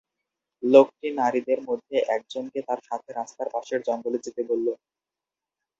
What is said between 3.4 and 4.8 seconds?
পাশের জঙ্গলে যেতে বলে।